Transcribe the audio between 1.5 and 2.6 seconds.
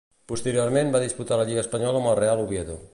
lliga espanyola amb el Real